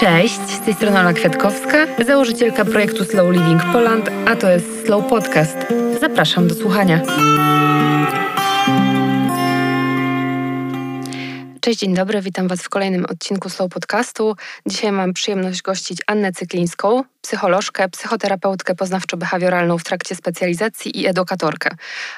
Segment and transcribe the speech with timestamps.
[0.00, 5.08] Cześć, z tej strony Ola Kwiatkowska, założycielka projektu Slow Living Poland, a to jest Slow
[5.08, 5.56] Podcast.
[6.00, 7.00] Zapraszam do słuchania.
[11.60, 14.36] Cześć, dzień dobry, witam Was w kolejnym odcinku Slow Podcastu.
[14.66, 21.70] Dzisiaj mam przyjemność gościć Annę Cyklińską, psycholożkę, psychoterapeutkę poznawczo-behawioralną w trakcie specjalizacji i edukatorkę.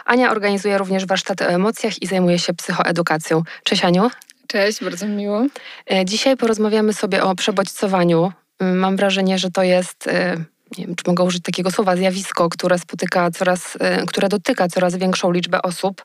[0.05, 3.43] Ania organizuje również warsztaty o emocjach i zajmuje się psychoedukacją.
[3.65, 4.11] Cześć Aniu.
[4.53, 5.47] Cześć, bardzo miło.
[5.91, 8.33] E, dzisiaj porozmawiamy sobie o przebodźcowaniu.
[8.59, 10.37] Mm, mam wrażenie, że to jest e,
[10.79, 14.97] nie wiem, czy mogę użyć takiego słowa, zjawisko, które spotyka coraz, e, które dotyka coraz
[14.97, 16.03] większą liczbę osób.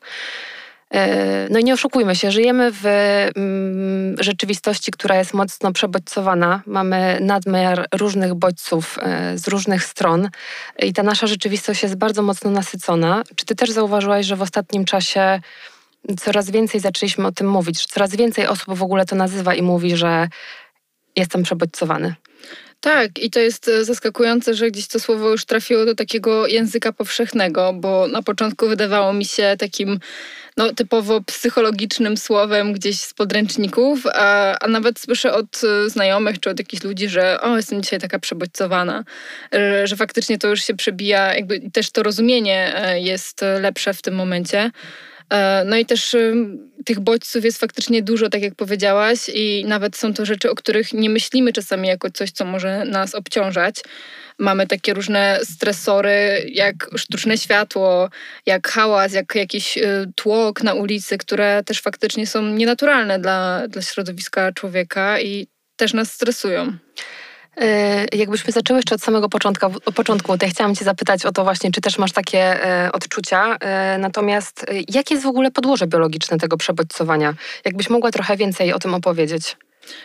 [1.50, 2.86] No i nie oszukujmy się, żyjemy w
[3.36, 6.62] mm, rzeczywistości, która jest mocno przebodźcowana.
[6.66, 8.98] Mamy nadmiar różnych bodźców
[9.34, 10.28] z różnych stron
[10.78, 13.22] i ta nasza rzeczywistość jest bardzo mocno nasycona.
[13.36, 15.40] Czy ty też zauważyłaś, że w ostatnim czasie
[16.20, 19.62] coraz więcej zaczęliśmy o tym mówić, że coraz więcej osób w ogóle to nazywa i
[19.62, 20.28] mówi, że
[21.16, 22.14] jestem przebodźcowany.
[22.80, 26.92] Tak, i to jest e, zaskakujące, że gdzieś to słowo już trafiło do takiego języka
[26.92, 29.98] powszechnego, bo na początku wydawało mi się takim
[30.56, 36.50] no, typowo psychologicznym słowem gdzieś z podręczników, a, a nawet słyszę od e, znajomych czy
[36.50, 39.04] od jakichś ludzi, że o, jestem dzisiaj taka przebodźcowana,
[39.52, 44.02] że, że faktycznie to już się przebija, jakby też to rozumienie e, jest lepsze w
[44.02, 44.70] tym momencie.
[45.30, 46.16] E, no i też
[46.84, 50.92] tych bodźców jest faktycznie dużo, tak jak powiedziałaś, i nawet są to rzeczy, o których
[50.92, 53.76] nie myślimy czasami jako coś, co może nas obciążać.
[54.38, 58.10] Mamy takie różne stresory, jak sztuczne światło,
[58.46, 59.82] jak hałas, jak jakiś y,
[60.14, 66.12] tłok na ulicy, które też faktycznie są nienaturalne dla, dla środowiska człowieka i też nas
[66.12, 66.72] stresują.
[67.60, 71.44] E, jakbyśmy zaczęły jeszcze od samego początku, początku, to ja chciałam Cię zapytać o to
[71.44, 73.56] właśnie, czy też masz takie e, odczucia.
[73.56, 77.34] E, natomiast jakie jest w ogóle podłoże biologiczne tego przebodźcowania?
[77.64, 79.56] Jakbyś mogła trochę więcej o tym opowiedzieć?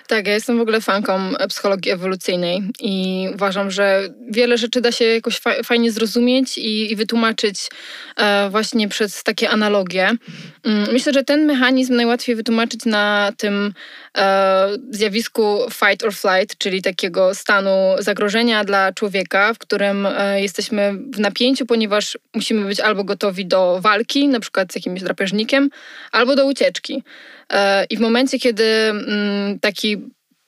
[0.07, 5.05] Tak, ja jestem w ogóle fanką psychologii ewolucyjnej i uważam, że wiele rzeczy da się
[5.05, 7.69] jakoś fajnie zrozumieć i, i wytłumaczyć
[8.17, 10.11] e, właśnie przez takie analogie.
[10.63, 13.73] Mm, myślę, że ten mechanizm najłatwiej wytłumaczyć na tym
[14.17, 20.93] e, zjawisku fight or flight, czyli takiego stanu zagrożenia dla człowieka, w którym e, jesteśmy
[21.13, 25.69] w napięciu, ponieważ musimy być albo gotowi do walki, na przykład z jakimś drapieżnikiem,
[26.11, 27.03] albo do ucieczki.
[27.53, 29.97] E, I w momencie, kiedy mm, taki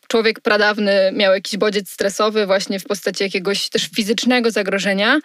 [0.08, 5.20] człowiek pradawny miał jakiś bodziec stresowy właśnie w postaci jakiegoś też fizycznego zagrożenia,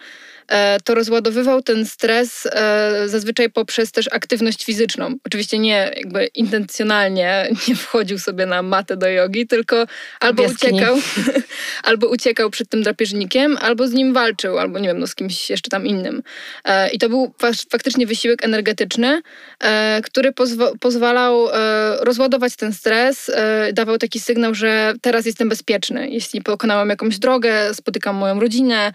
[0.83, 5.15] to rozładowywał ten stres e, zazwyczaj poprzez też aktywność fizyczną.
[5.25, 9.85] Oczywiście nie jakby intencjonalnie nie wchodził sobie na matę do jogi, tylko
[10.19, 10.97] albo uciekał,
[11.83, 15.49] albo uciekał przed tym drapieżnikiem, albo z nim walczył, albo nie wiem, no z kimś
[15.49, 16.23] jeszcze tam innym.
[16.65, 17.33] E, I to był
[17.69, 19.21] faktycznie wysiłek energetyczny,
[20.03, 21.47] który pozw pozwalał
[21.99, 23.31] rozładować ten stres,
[23.73, 26.09] dawał taki sygnał, że teraz jestem bezpieczny.
[26.09, 28.91] Jeśli pokonałam jakąś drogę, spotykam moją rodzinę,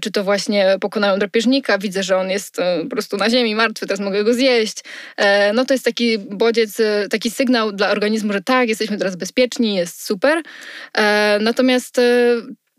[0.00, 3.86] czy to właśnie pokonają drapieżnika, widzę, że on jest e, po prostu na ziemi, martwy,
[3.86, 4.76] teraz mogę go zjeść.
[5.16, 9.16] E, no to jest taki bodziec, e, taki sygnał dla organizmu, że tak, jesteśmy teraz
[9.16, 10.42] bezpieczni, jest super.
[11.40, 12.00] Natomiast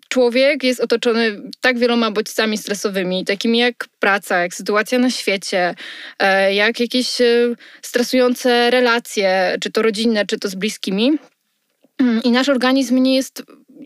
[0.10, 5.76] człowiek jest otoczony tak wieloma bodźcami stresowymi, takimi jak praca, jak sytuacja na świecie,
[6.52, 7.18] jak jakieś
[7.82, 11.18] stresujące relacje, czy to rodzinne, czy to z bliskimi.
[12.24, 13.44] I nasz organizm nie jest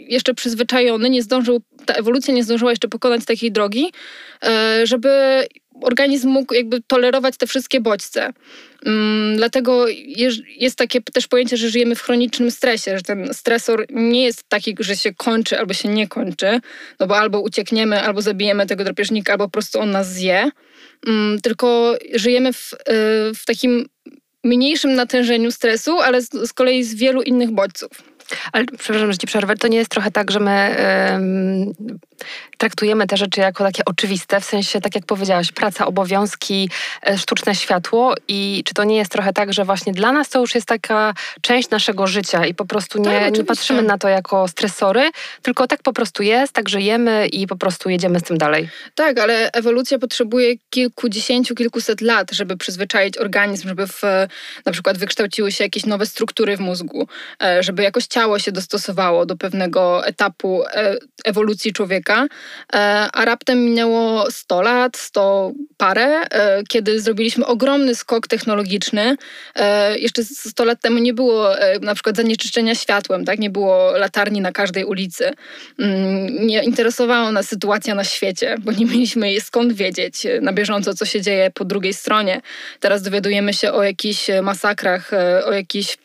[0.08, 3.91] jeszcze przyzwyczajony, nie zdążył, ta ewolucja nie zdążyła jeszcze pokonać takiej drogi,
[4.44, 5.44] e, żeby
[5.81, 8.34] organizm mógł jakby tolerować te wszystkie bodźce.
[8.86, 9.86] Mm, dlatego
[10.58, 14.75] jest takie też pojęcie, że żyjemy w chronicznym stresie, że ten stresor nie jest taki,
[14.80, 16.59] że się kończy albo się nie kończy,
[17.00, 20.50] no bo albo uciekniemy, albo zabijemy tego drapieżnika, albo po prostu on nas zje,
[21.08, 22.78] mm, tylko żyjemy w, e,
[23.36, 23.86] w takim
[24.44, 28.12] mniejszym natężeniu stresu, ale z, z kolei z wielu innych bodźców.
[28.51, 29.55] Ale przepraszam, że ci przerwę.
[29.55, 30.75] To nie jest trochę tak, że my
[32.57, 36.69] traktujemy te rzeczy jako takie oczywiste, w sensie, tak jak powiedziałaś, praca, obowiązki,
[37.07, 40.39] e, sztuczne światło i czy to nie jest trochę tak, że właśnie dla nas to
[40.39, 44.07] już jest taka część naszego życia i po prostu nie, tak, nie patrzymy na to
[44.07, 48.38] jako stresory, tylko tak po prostu jest, tak żyjemy i po prostu jedziemy z tym
[48.38, 48.69] dalej.
[48.95, 54.01] Tak, ale ewolucja potrzebuje kilkudziesięciu, kilkuset lat, żeby przyzwyczaić organizm, żeby w,
[54.65, 57.07] na przykład wykształciły się jakieś nowe struktury w mózgu,
[57.44, 62.28] e, żeby jakoś ciało się dostosowało do pewnego etapu e, ewolucji człowieka,
[62.74, 62.78] e,
[63.14, 69.18] a raptem minęło 100 lat, 100 parę, e, kiedy zrobiliśmy ogromny skok technologiczny.
[69.96, 71.50] Jeszcze 100 lat temu nie było
[71.81, 73.40] na przykład zanieczyszczenia światłem, tak?
[73.40, 75.31] nie było latarni na każdej ulicy.
[75.80, 81.06] Mm, nie interesowała nas sytuacja na świecie, bo nie mieliśmy skąd wiedzieć na bieżąco, co
[81.06, 82.42] się dzieje po drugiej stronie.
[82.80, 85.12] Teraz dowiadujemy się o jakichś masakrach,
[85.46, 85.98] o jakichś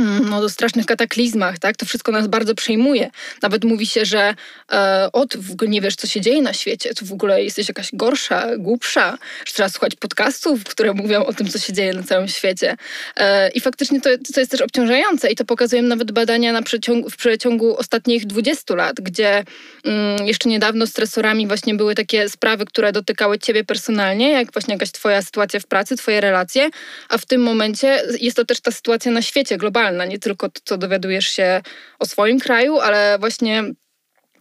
[0.00, 1.76] no, do strasznych kataklizmach, tak?
[1.76, 3.10] To wszystko nas bardzo przejmuje.
[3.42, 4.34] Nawet mówi się, że
[4.72, 7.68] e, od w ogóle nie wiesz, co się dzieje na świecie, to w ogóle jesteś
[7.68, 12.02] jakaś gorsza, głupsza, że trzeba słuchać podcastów, które mówią o tym, co się dzieje na
[12.02, 12.76] całym świecie.
[13.16, 17.10] E, I faktycznie to, to jest też obciążające i to pokazują nawet badania na przeciągu,
[17.10, 19.44] w przeciągu ostatnich 20 lat, gdzie
[19.84, 24.92] mm, jeszcze niedawno stresorami właśnie były takie sprawy, które dotykały ciebie personalnie, jak właśnie jakaś
[24.92, 26.70] twoja sytuacja w pracy, twoje relacje,
[27.08, 30.60] a w tym momencie jest to też ta sytuacja na świecie globalnie nie tylko to,
[30.64, 31.60] co dowiadujesz się
[31.98, 33.64] o swoim kraju, ale właśnie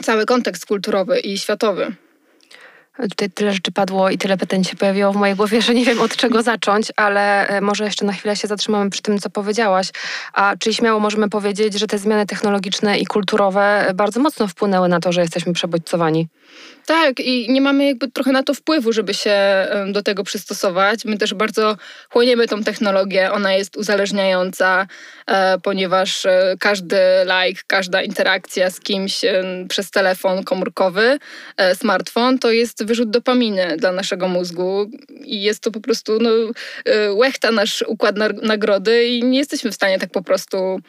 [0.03, 1.95] cały kontekst kulturowy i światowy.
[3.09, 6.01] Tutaj tyle rzeczy padło i tyle pytań się pojawiło w mojej głowie, że nie wiem
[6.01, 9.89] od czego zacząć, ale e, może jeszcze na chwilę się zatrzymamy przy tym, co powiedziałaś.
[10.33, 14.99] A czyli śmiało możemy powiedzieć, że te zmiany technologiczne i kulturowe bardzo mocno wpłynęły na
[14.99, 16.27] to, że jesteśmy przebodźcowani.
[16.89, 21.05] Tak, i nie mamy jakby trochę na to wpływu, żeby się do tego przystosować.
[21.05, 21.77] My też bardzo
[22.09, 23.31] chłoniemy tą technologię.
[23.31, 24.87] Ona jest uzależniająca,
[25.27, 29.21] e, ponieważ e, każdy like, każda interakcja z kimś
[29.69, 31.19] przez telefon komórkowy,
[31.57, 34.89] e, smartfon, to jest wyrzut dopaminy dla naszego mózgu
[35.21, 36.29] i jest to po prostu no,
[37.13, 40.79] łechta nasz układ nagrody i nie jesteśmy w stanie tak po prostu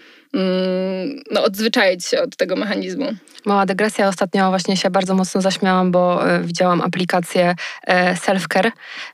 [1.30, 3.06] no, odzwyczaić się od tego mechanizmu.
[3.46, 4.08] Mała dygresja.
[4.08, 7.54] Ostatnio właśnie się bardzo mocno zaśmiałam, bo e, widziałam aplikację
[7.86, 8.72] e, Selfcare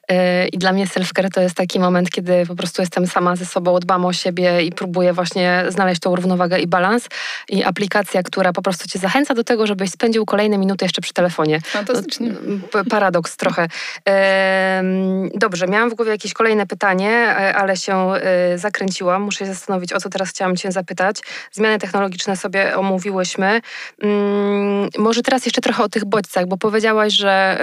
[0.09, 3.47] e, i dla mnie Selfcare to jest taki moment, kiedy po prostu jestem sama ze
[3.47, 7.09] sobą, dbam o siebie i próbuję właśnie znaleźć tą równowagę i balans.
[7.49, 11.13] I aplikacja, która po prostu cię zachęca do tego, żebyś spędził kolejne minuty jeszcze przy
[11.13, 11.61] telefonie.
[11.61, 12.33] Fantastycznie.
[12.75, 13.69] No, paradoks trochę.
[15.35, 18.13] Dobrze, miałam w głowie jakieś kolejne pytanie, ale się
[18.57, 19.23] zakręciłam.
[19.23, 21.06] Muszę się zastanowić, o co teraz chciałam cię zapytać.
[21.53, 23.61] Zmiany technologiczne sobie omówiłyśmy.
[24.03, 27.59] Mm, może teraz jeszcze trochę o tych bodźcach, bo powiedziałaś, że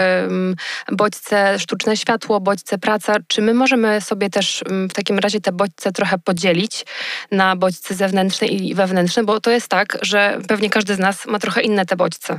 [0.92, 3.16] bodźce sztuczne światło, bodźce praca.
[3.28, 6.86] Czy my możemy sobie też w takim razie te bodźce trochę podzielić
[7.32, 9.24] na bodźce zewnętrzne i wewnętrzne?
[9.24, 12.34] Bo to jest tak, że pewnie każdy z nas ma trochę inne te bodźce.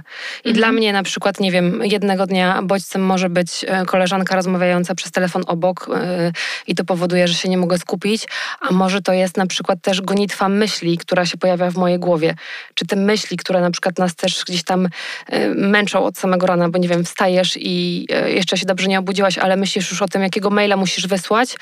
[0.45, 0.57] I mhm.
[0.57, 5.13] dla mnie na przykład, nie wiem, jednego dnia bodźcem może być e, koleżanka rozmawiająca przez
[5.13, 6.33] telefon obok e,
[6.67, 8.29] i to powoduje, że się nie mogę skupić,
[8.61, 12.35] a może to jest na przykład też gonitwa myśli, która się pojawia w mojej głowie,
[12.75, 14.89] czy te myśli, które na przykład nas też gdzieś tam
[15.27, 18.99] e, męczą od samego rana, bo nie wiem, wstajesz i e, jeszcze się dobrze nie
[18.99, 21.57] obudziłaś, ale myślisz już o tym, jakiego maila musisz wysłać,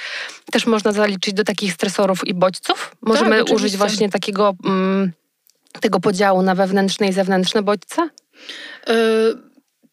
[0.52, 2.96] też można zaliczyć do takich stresorów i bodźców.
[3.02, 5.12] Możemy tak, użyć właśnie takiego mm,
[5.80, 8.08] tego podziału na wewnętrzne i zewnętrzne bodźce?
[8.88, 9.51] Y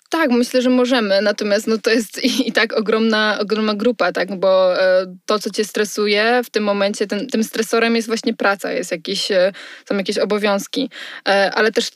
[0.09, 4.39] tak, myślę, że możemy, natomiast no, to jest i, i tak ogromna, ogromna grupa, tak,
[4.39, 8.71] bo e, to, co cię stresuje w tym momencie, ten, tym stresorem jest właśnie praca,
[8.71, 9.51] jest jakieś, e,
[9.89, 10.89] są jakieś obowiązki,
[11.27, 11.89] e, ale też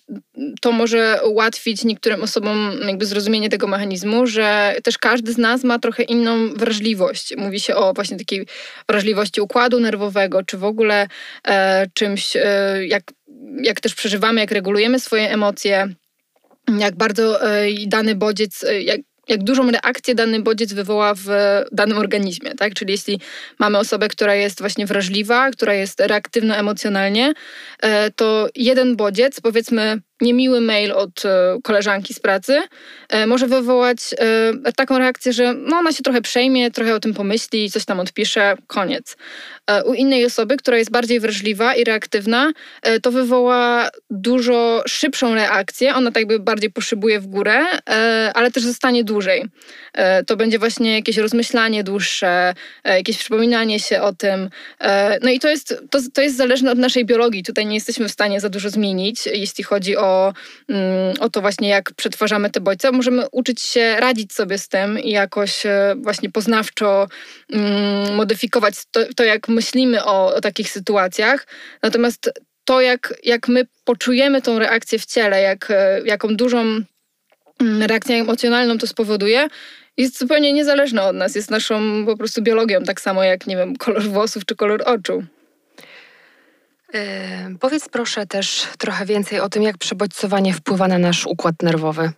[0.61, 5.79] to może ułatwić niektórym osobom jakby zrozumienie tego mechanizmu, że też każdy z nas ma
[5.79, 7.33] trochę inną wrażliwość.
[7.37, 8.47] Mówi się o właśnie takiej
[8.89, 11.07] wrażliwości układu nerwowego, czy w ogóle
[11.93, 12.37] czymś,
[12.87, 13.03] jak,
[13.61, 15.95] jak też przeżywamy, jak regulujemy swoje emocje,
[16.67, 21.27] jak bardzo e, dany bodziec, e, jak, jak dużą reakcję dany bodziec wywoła w
[21.71, 22.73] danym organizmie, tak?
[22.73, 23.19] Czyli jeśli
[23.59, 27.33] mamy osobę, która jest właśnie wrażliwa, która jest reaktywna emocjonalnie,
[27.81, 32.61] e, to jeden bodziec, powiedzmy niemiły mail od e, koleżanki z pracy
[33.09, 33.97] e, może wywołać
[34.65, 37.99] e, taką reakcję, że no ona się trochę przejmie, trochę o tym pomyśli, coś tam
[37.99, 39.17] odpisze, koniec.
[39.85, 42.51] U innej osoby, która jest bardziej wrażliwa i reaktywna,
[43.01, 47.65] to wywoła dużo szybszą reakcję, ona tak by bardziej poszybuje w górę,
[48.33, 49.45] ale też zostanie dłużej.
[50.27, 52.53] To będzie właśnie jakieś rozmyślanie dłuższe,
[52.85, 54.49] jakieś przypominanie się o tym.
[55.21, 57.43] No i to jest, to, to jest zależne od naszej biologii.
[57.43, 60.12] Tutaj nie jesteśmy w stanie za dużo zmienić, jeśli chodzi o
[60.69, 62.91] Mm, o, to właśnie, jak przetwarzamy te bodźce.
[62.91, 67.07] Możemy uczyć się radzić sobie z tym i jakoś e, właśnie poznawczo
[67.53, 71.47] mm, modyfikować to, to jak myślimy o, o takich sytuacjach.
[71.83, 72.31] Natomiast
[72.65, 76.59] to, jak, jak my poczujemy tą reakcję w ciele, jak, e, jaką dużą
[77.61, 79.47] mm, reakcję emocjonalną to spowoduje,
[79.97, 83.75] jest zupełnie niezależna od nas, jest naszą po prostu biologią, tak samo jak, nie wiem,
[83.75, 85.23] kolor włosów czy kolor oczu.
[87.59, 92.11] Powiedz proszę też trochę więcej o tym, jak przebodźcowanie wpływa na nasz układ nerwowy.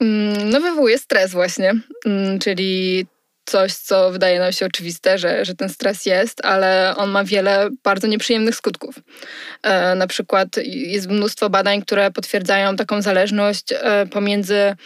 [0.00, 1.74] Mm, no wywołuje stres właśnie,
[2.06, 3.06] mm, czyli
[3.44, 7.68] coś, co wydaje nam się oczywiste, że, że ten stres jest, ale on ma wiele
[7.84, 8.94] bardzo nieprzyjemnych skutków.
[9.62, 14.76] E, na przykład jest mnóstwo badań, które potwierdzają taką zależność e, pomiędzy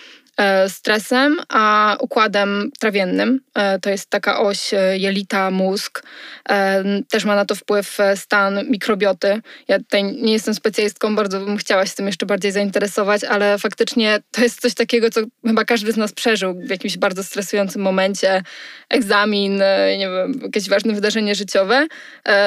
[0.69, 3.40] stresem, a układem trawiennym.
[3.55, 6.02] E, to jest taka oś jelita, mózg.
[7.11, 9.40] Też ma na to wpływ stan mikrobioty.
[9.69, 14.19] Ja tutaj nie jestem specjalistką, bardzo bym chciała się tym jeszcze bardziej zainteresować, ale faktycznie
[14.31, 18.43] to jest coś takiego, co chyba każdy z nas przeżył w jakimś bardzo stresującym momencie.
[18.88, 19.57] Egzamin,
[19.99, 21.87] nie wiem, jakieś ważne wydarzenie życiowe.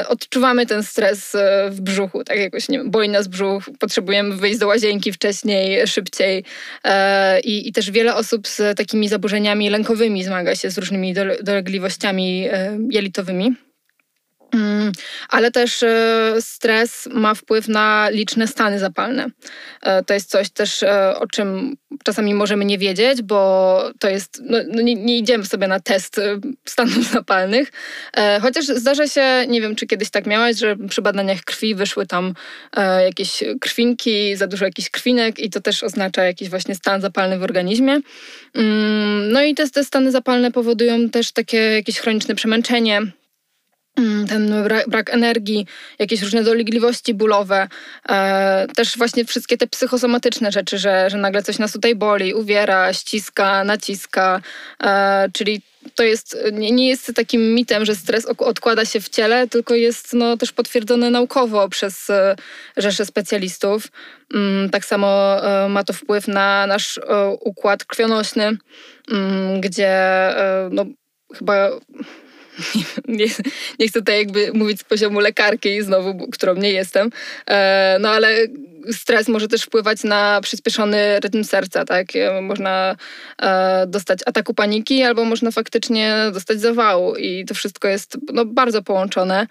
[0.07, 1.37] Odczuwamy ten stres
[1.69, 6.43] w brzuchu, tak jakoś, nie wiem, boi nas brzuch, potrzebujemy wyjść do łazienki wcześniej, szybciej.
[7.43, 12.77] I, i też wiele osób z takimi zaburzeniami lękowymi zmaga się z różnymi dolegliwościami e,
[12.89, 13.55] jelitowymi.
[14.53, 14.91] Mm,
[15.29, 19.27] ale też e, stres ma wpływ na liczne stany zapalne.
[19.81, 20.83] E, to jest coś też,
[21.19, 25.67] o czym czasami możemy nie wiedzieć, bo to jest, no, no nie, nie, idziemy sobie
[25.67, 26.21] na test
[26.65, 27.71] stanów zapalnych.
[28.41, 32.33] Chociaż zdarza się, nie wiem, czy kiedyś tak miałaś, że przy badaniach krwi wyszły tam
[33.05, 37.43] jakieś krwinki, za dużo jakichś krwinek i to też oznacza jakiś właśnie stan zapalny w
[37.43, 37.99] organizmie.
[38.53, 43.01] Mm, no i te, te stany zapalne powodują też takie jakieś chroniczne przemęczenie,
[44.29, 45.65] ten brak, brak, energii,
[45.99, 47.67] jakieś różne dolegliwości bólowe,
[48.09, 52.93] e, też właśnie wszystkie te psychosomatyczne rzeczy, że, że nagle coś nas tutaj boli, uwiera,
[52.93, 54.41] ściska, naciska,
[54.83, 55.61] e, czyli
[55.95, 60.13] to jest, nie, nie jest takim mitem, że stres odkłada się w ciele, tylko jest
[60.13, 62.35] no, też potwierdzone naukowo przez e,
[62.77, 63.87] rzesze specjalistów.
[64.33, 68.57] Mm, tak samo e, ma to wpływ na nasz e, układ krwionośny,
[69.11, 69.99] mm, gdzie
[70.71, 70.85] no,
[71.35, 71.69] chyba
[73.07, 73.25] nie,
[73.79, 77.09] nie, chcę tutaj jakby mówić z poziomu lekarki znowu, którą nie jestem,
[77.99, 78.47] no ale
[78.93, 82.07] stres może też wpływać na przyspieszony rytm serca, tak?
[82.41, 82.95] Można
[83.41, 88.81] e, dostać ataku paniki albo można faktycznie dostać zawału i to wszystko jest no, bardzo
[88.81, 89.47] połączone.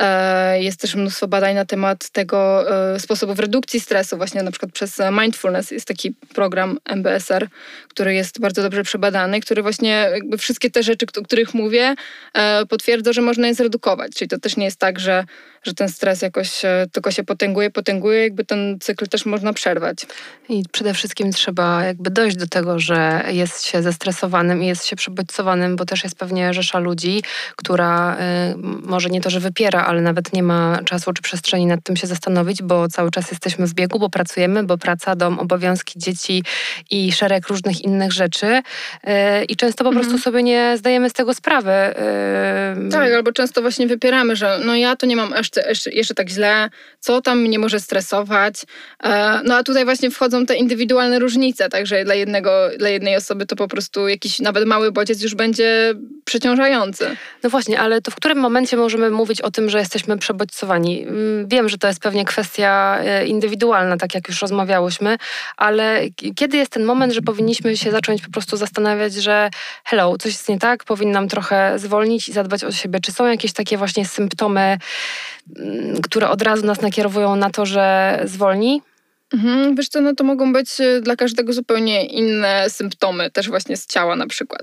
[0.00, 4.72] E, jest też mnóstwo badań na temat tego e, sposobów redukcji stresu, właśnie na przykład
[4.72, 5.70] przez mindfulness.
[5.70, 7.48] Jest taki program MBSR,
[7.88, 11.94] który jest bardzo dobrze przebadany, który właśnie wszystkie te rzeczy, o których mówię,
[12.34, 14.12] e, potwierdza, że można je zredukować.
[14.12, 15.24] Czyli to też nie jest tak, że
[15.62, 20.06] że ten stres jakoś e, tylko się potęguje, potęguje, jakby ten cykl też można przerwać.
[20.48, 24.96] I przede wszystkim trzeba jakby dojść do tego, że jest się zestresowanym i jest się
[24.96, 27.22] przebodźcowanym, bo też jest pewnie rzesza ludzi,
[27.56, 28.18] która y,
[28.82, 32.06] może nie to, że wypiera, ale nawet nie ma czasu czy przestrzeni nad tym się
[32.06, 36.42] zastanowić, bo cały czas jesteśmy w biegu, bo pracujemy, bo praca, dom, obowiązki, dzieci
[36.90, 40.06] i szereg różnych innych rzeczy y, i często po mhm.
[40.06, 41.70] prostu sobie nie zdajemy z tego sprawy.
[41.70, 45.51] Y, tak, albo często właśnie wypieramy, że no ja to nie mam aż
[45.92, 48.54] jeszcze, tak źle, co tam mnie może stresować.
[49.02, 53.46] E, no a tutaj właśnie wchodzą te indywidualne różnice, także dla, jednego, dla jednej osoby
[53.46, 55.94] to po prostu jakiś nawet mały bodziec już będzie
[56.24, 57.16] przeciążający.
[57.42, 61.02] No właśnie, ale to w którym momencie możemy mówić o tym, że jesteśmy przebodźcowani?
[61.02, 65.18] Mm, wiem, że to jest pewnie kwestia e, indywidualna, tak jak już rozmawiałyśmy,
[65.56, 66.00] ale
[66.34, 69.50] kiedy jest ten moment, że powinniśmy się zacząć po prostu zastanawiać, że
[69.84, 73.00] hello, coś jest nie tak, powinnam trochę zwolnić i zadbać o siebie.
[73.00, 74.78] Czy są jakieś takie właśnie symptomy
[76.02, 78.82] które od razu nas nakierowują na to, że zwolni?
[79.34, 83.76] Mhm, wiesz co, no to mogą być y, dla każdego zupełnie inne symptomy, też właśnie
[83.76, 84.62] z ciała na przykład.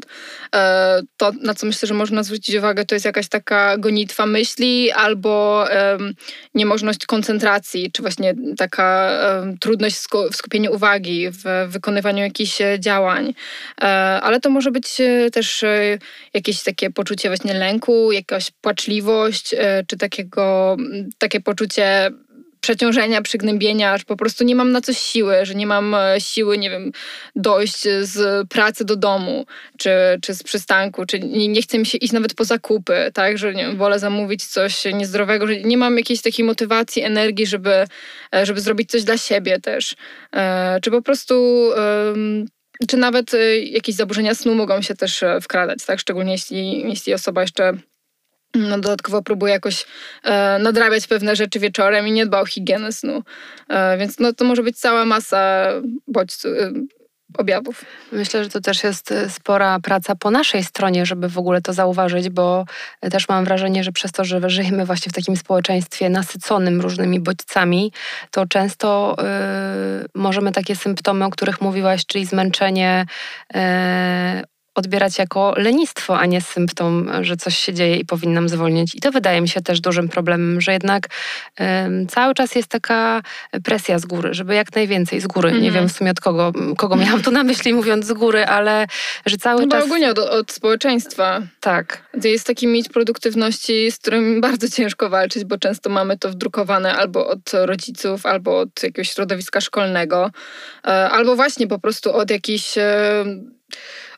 [0.55, 4.91] E, to, na co myślę, że można zwrócić uwagę, to jest jakaś taka gonitwa myśli
[4.91, 5.65] albo
[6.55, 9.09] niemożność koncentracji, czy właśnie taka
[9.61, 9.95] trudność
[10.31, 13.33] w skupieniu uwagi, w wykonywaniu jakichś e, działań.
[13.81, 13.85] E,
[14.21, 14.97] ale to może być
[15.33, 15.65] też
[16.33, 19.55] jakieś takie poczucie właśnie lęku, jakaś płaczliwość,
[19.87, 20.77] czy takiego,
[21.17, 22.11] takie poczucie
[22.61, 26.57] przeciążenia, przygnębienia, że po prostu nie mam na coś siły, że nie mam e, siły,
[26.57, 26.91] nie wiem,
[27.35, 29.45] dojść z pracy do domu,
[29.77, 33.37] czy, czy z przystanku, czy nie, nie chcę mi się iść nawet po zakupy, tak,
[33.37, 37.85] że nie, wolę zamówić coś niezdrowego, że nie mam jakiejś takiej motywacji, energii, żeby,
[38.35, 39.95] e, żeby zrobić coś dla siebie też.
[40.33, 41.69] E, czy po prostu
[42.87, 43.31] czy nawet
[43.63, 45.99] jakieś zaburzenia snu mogą się też wkradać, tak?
[45.99, 47.73] Szczególnie jeśli, jeśli osoba jeszcze
[48.55, 49.85] no, dodatkowo próbuje jakoś
[50.23, 53.23] e, nadrabiać pewne rzeczy wieczorem i nie dba o higienę snu.
[53.69, 55.67] E, więc no, to może być cała masa
[56.07, 56.71] bodźców, e,
[57.37, 57.85] objawów.
[58.11, 61.73] Myślę, że to też jest e, spora praca po naszej stronie, żeby w ogóle to
[61.73, 62.65] zauważyć, bo
[63.11, 67.91] też mam wrażenie, że przez to, że żyjemy właśnie w takim społeczeństwie nasyconym różnymi bodźcami,
[68.31, 73.05] to często y, możemy takie symptomy, o których mówiłaś, czyli zmęczenie,
[73.55, 73.59] y,
[74.79, 78.95] odbierać jako lenistwo, a nie symptom, że coś się dzieje i powinnam zwolnić.
[78.95, 81.07] I to wydaje mi się też dużym problemem, że jednak
[82.09, 83.21] cały czas jest taka
[83.63, 85.51] presja z góry, żeby jak najwięcej z góry.
[85.51, 85.73] Nie mhm.
[85.73, 88.87] wiem w sumie od kogo, kogo miałam tu na myśli mówiąc z góry, ale
[89.25, 89.83] że cały no czas...
[89.83, 91.41] ogólnie od, od społeczeństwa.
[91.59, 92.03] Tak.
[92.23, 97.27] Jest taki mit produktywności, z którym bardzo ciężko walczyć, bo często mamy to wdrukowane albo
[97.27, 100.31] od rodziców, albo od jakiegoś środowiska szkolnego,
[100.85, 103.25] e, albo właśnie po prostu od jakichś e,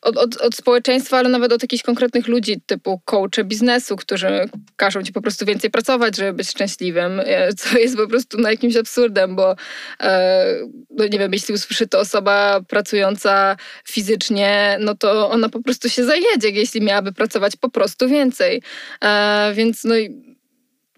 [0.02, 5.04] od, od, od społeczeństwa, ale nawet od jakichś konkretnych ludzi, typu coache biznesu, którzy każą
[5.04, 8.76] ci po prostu więcej pracować, żeby być szczęśliwym, e, co jest po prostu na jakimś
[8.76, 9.56] absurdem, bo
[10.02, 10.46] e,
[10.90, 16.06] no nie wiem, jeśli usłyszy to osoba pracująca fizycznie, no to ona po prostu się
[16.06, 18.62] zajedzie, jeśli miałaby pracować po prostu więcej.
[19.04, 19.96] E, więc no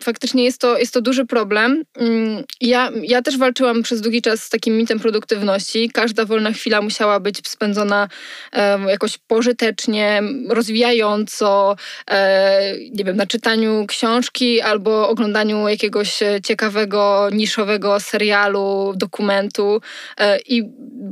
[0.03, 1.83] faktycznie jest to, jest to duży problem.
[1.97, 5.89] Mm, ja, ja też walczyłam przez długi czas z takim mitem produktywności.
[5.89, 8.07] Każda wolna chwila musiała być spędzona
[8.53, 11.75] e, jakoś pożytecznie, rozwijająco,
[12.11, 19.81] e, nie wiem, na czytaniu książki albo oglądaniu jakiegoś ciekawego, niszowego serialu, dokumentu.
[20.17, 20.63] E, I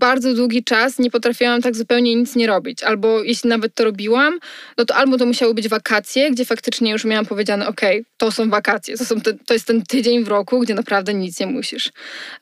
[0.01, 2.83] bardzo długi czas nie potrafiłam tak zupełnie nic nie robić.
[2.83, 4.39] Albo jeśli nawet to robiłam,
[4.77, 7.81] no to albo to musiały być wakacje, gdzie faktycznie już miałam powiedziane, ok,
[8.17, 8.97] to są wakacje, wakacje.
[8.97, 11.91] To, te, to jest ten tydzień w roku, gdzie naprawdę nic nie musisz.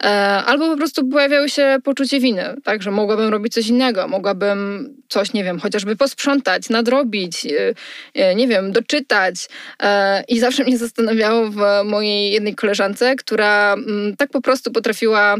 [0.04, 0.08] E,
[0.46, 5.34] albo po prostu pojawiało się poczucie winy, tak, że mogłabym robić coś innego, mogłabym coś,
[5.34, 7.74] nie wiem, chociażby posprzątać, nadrobić, e,
[8.14, 9.50] e, nie wiem, doczytać.
[9.84, 14.72] E, I zawsze mnie zastanawiało w mojej jednej koleżance, która m, mm, tak po prostu
[14.72, 15.36] potrafiła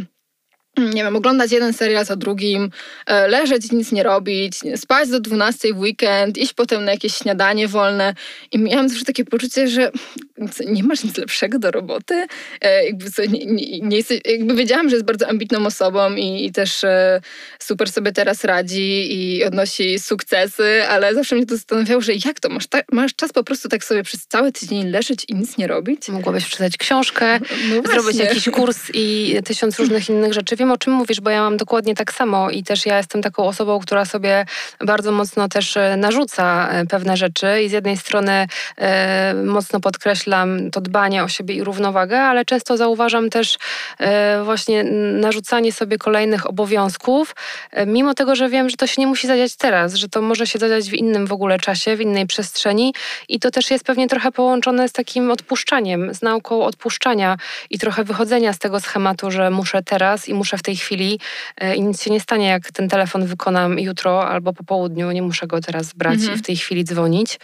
[0.96, 2.70] nie wiem, oglądać jeden serial za drugim,
[3.06, 7.16] e, leżeć i nic nie robić, spać do 12 w weekend, iść potem na jakieś
[7.16, 8.14] śniadanie wolne.
[8.52, 9.92] I miałam zawsze takie poczucie, że
[10.76, 12.26] nie masz nic lepszego do roboty.
[12.62, 16.46] E, jakby, co, nie, nie, nie jesteś, jakby wiedziałam, że jest bardzo ambitną osobą i,
[16.46, 17.22] i też e,
[17.60, 22.50] super sobie teraz radzi i odnosi sukcesy, ale zawsze mnie to zastanawiało, że jak to?
[22.50, 25.68] Masz, ta, masz czas po prostu tak sobie przez cały tydzień leżeć i nic nie
[25.68, 26.10] robić?
[26.10, 30.56] Mogłabyś przeczytać książkę, no zrobić jakiś kurs i tysiąc różnych innych rzeczy.
[30.56, 33.46] Wiem, o czym mówisz, bo ja mam dokładnie tak samo i też ja jestem taką
[33.46, 34.46] osobą, która sobie
[34.80, 38.48] bardzo mocno też e, narzuca e, pewne rzeczy i z jednej strony
[38.78, 43.58] e, mocno podkreślam to dbanie o siebie i równowagę, ale często zauważam też
[44.00, 44.84] e, właśnie
[45.14, 47.36] narzucanie sobie kolejnych obowiązków,
[47.72, 50.48] e, mimo tego, że wiem, że to się nie musi zadziać teraz, że to może
[50.48, 52.94] się zadziać w innym w ogóle czasie, w innej przestrzeni
[53.30, 57.38] i to też jest pewnie trochę połączone z takim odpuszczaniem, z nauką odpuszczania
[57.70, 61.20] i trochę wychodzenia z tego schematu, że muszę teraz i muszę w tej chwili
[61.58, 65.22] e, i nic się nie stanie, jak ten telefon wykonam jutro albo po południu, nie
[65.22, 66.36] muszę go teraz brać mhm.
[66.36, 67.40] i w tej chwili dzwonić.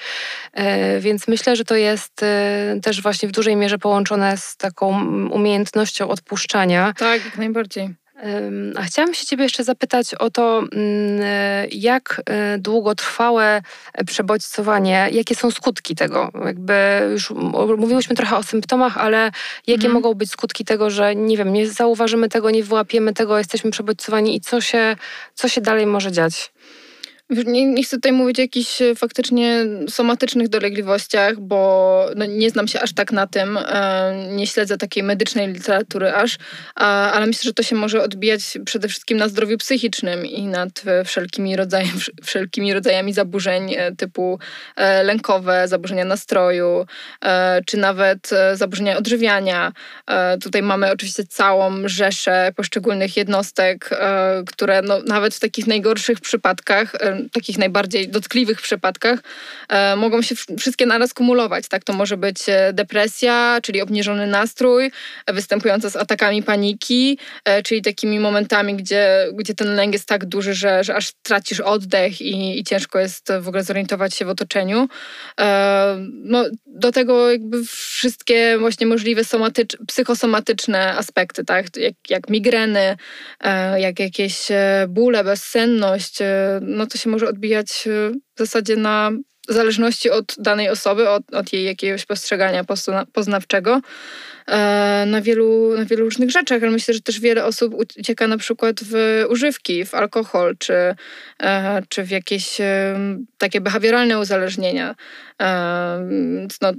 [0.53, 5.05] E, więc myślę, że to jest e, też właśnie w dużej mierze połączone z taką
[5.29, 6.93] umiejętnością odpuszczania.
[6.97, 8.04] Tak, jak najbardziej.
[8.75, 10.69] A chciałam się Ciebie jeszcze zapytać o to, mm,
[11.71, 13.61] jak e, długotrwałe
[14.05, 16.31] przebodźcowanie, jakie są skutki tego?
[16.45, 16.73] Jakby
[17.11, 17.29] już
[17.77, 19.31] mówiłyśmy trochę o symptomach, ale
[19.67, 19.93] jakie mhm.
[19.93, 24.35] mogą być skutki tego, że nie wiem, nie zauważymy tego, nie wyłapiemy tego, jesteśmy przebodźcowani
[24.35, 24.95] i co się,
[25.33, 26.51] co się dalej może dziać?
[27.29, 32.67] Nie, nie, chcę tutaj mówić o jakichś e, faktycznie somatycznych dolegliwościach, bo no, nie znam
[32.67, 36.37] się aż tak na tym, e, nie śledzę takiej medycznej literatury aż,
[36.75, 41.55] ale myślę, że to się może odbijać przede wszystkim na zdrowiu psychicznym i nad wszelkimi,
[41.55, 41.91] rodzajami,
[42.23, 44.39] wszelkimi rodzajami zaburzeń e, typu
[45.03, 46.85] lękowe, zaburzenia nastroju,
[47.65, 49.71] czy nawet zaburzenia odżywiania.
[50.43, 53.89] Tutaj mamy oczywiście całą rzeszę poszczególnych jednostek,
[54.47, 56.95] które no, nawet w takich najgorszych przypadkach
[57.33, 59.19] takich najbardziej dotkliwych przypadkach
[59.69, 61.67] e, mogą się wszystkie naraz kumulować.
[61.67, 64.91] Tak, to może być e, depresja, czyli obniżony nastrój,
[65.27, 70.53] występująca z atakami paniki, e, czyli takimi momentami, gdzie, gdzie ten lęk jest tak duży,
[70.53, 74.87] że, że aż tracisz oddech i, i ciężko jest w ogóle zorientować się w otoczeniu.
[76.07, 82.97] No, do tego jakby wszystkie właśnie możliwe somatycz, psychosomatyczne aspekty, tak, jak, jak migreny,
[83.77, 84.47] jak jakieś
[84.87, 86.19] bóle, bezsenność,
[86.61, 89.11] no to się się może odbijać y, w zasadzie na
[89.49, 92.65] zależności od danej osoby, od, od jej jakiegoś postrzegania
[93.13, 93.81] poznawczego
[94.47, 98.37] e, na wielu, na wielu różnych rzeczach, ale myślę, że też wiele osób ucieka na
[98.37, 100.95] przykład w używki, w alkohol, czy,
[101.43, 102.99] e, czy w jakieś e,
[103.37, 104.95] takie behawioralne uzależnienia.
[106.61, 106.71] No,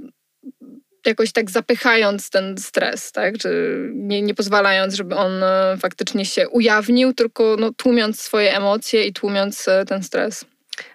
[1.05, 3.41] jakoś tak zapychając ten stres, tak?
[3.41, 3.49] Że
[3.93, 9.13] nie, nie pozwalając, żeby on e, faktycznie się ujawnił, tylko no, tłumiąc swoje emocje i
[9.13, 10.45] tłumiąc e, ten stres.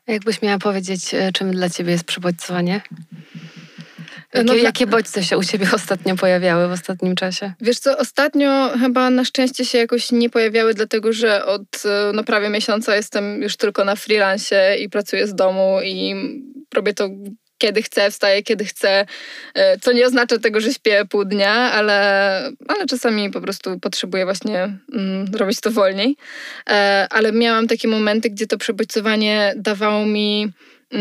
[0.08, 2.80] A jakbyś miała powiedzieć, e, czym dla ciebie jest przebodźcowanie?
[4.34, 7.52] Jakie, no, jakie bodźce się u Ciebie ostatnio pojawiały w ostatnim czasie?
[7.60, 11.82] Wiesz co, ostatnio chyba na szczęście się jakoś nie pojawiały, dlatego że od
[12.14, 16.14] no, prawie miesiąca jestem już tylko na freelancie i pracuję z domu i
[16.74, 17.08] robię to
[17.62, 19.06] kiedy chcę, wstaję kiedy chcę,
[19.54, 21.96] e, co nie oznacza tego, że śpię pół dnia, ale,
[22.68, 26.16] ale czasami po prostu potrzebuję właśnie mm, robić to wolniej.
[26.70, 30.52] E, ale miałam takie momenty, gdzie to przebodźcowanie dawało mi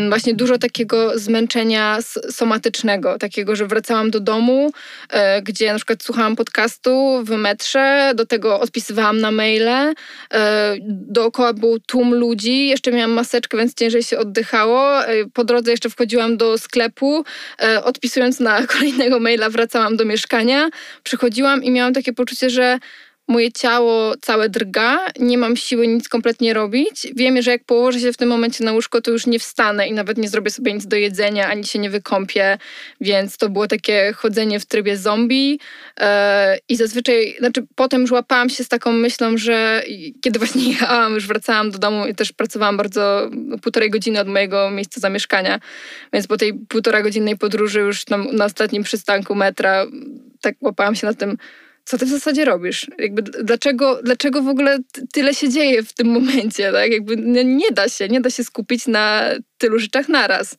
[0.08, 1.98] właśnie dużo takiego zmęczenia
[2.30, 4.72] somatycznego, takiego, że wracałam do domu,
[5.10, 9.94] e, gdzie na przykład słuchałam podcastu w metrze, do tego odpisywałam na maile, e,
[10.88, 15.06] dookoła był tłum ludzi, jeszcze miałam maseczkę, więc ciężej się oddychało.
[15.06, 17.24] E, po drodze jeszcze wchodziłam do sklepu,
[17.84, 20.70] odpisując na kolejnego maila wracałam do mieszkania,
[21.02, 22.78] przychodziłam i miałam takie poczucie, że
[23.28, 27.06] moje ciało całe drga, nie mam siły nic kompletnie robić.
[27.16, 29.92] Wiem, że jak położę się w tym momencie na łóżko, to już nie wstanę i
[29.92, 32.58] nawet nie zrobię sobie nic do jedzenia, ani się nie wykąpię,
[33.00, 35.60] więc to było takie chodzenie w trybie zombie
[36.00, 39.82] e, i zazwyczaj, znaczy potem już łapałam się z taką myślą, że
[40.22, 43.30] kiedy właśnie jechałam, już wracałam do domu i też pracowałam bardzo
[43.62, 45.60] półtorej godziny od mojego miejsca zamieszkania,
[46.12, 49.86] więc po tej półtora godzinnej podróży już na, na ostatnim przystanku metra
[50.40, 51.36] tak łapałam się na tym,
[51.84, 52.86] co ty w zasadzie robisz?
[52.98, 54.78] Jakby dlaczego, dlaczego w ogóle
[55.12, 56.72] tyle się dzieje w tym momencie?
[56.72, 56.90] Tak?
[56.90, 60.56] Jakby nie da się, nie da się skupić na tylu rzeczach naraz.